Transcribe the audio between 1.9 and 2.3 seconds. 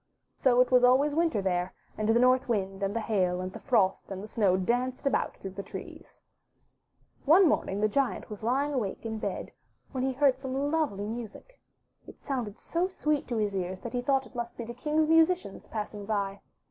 and the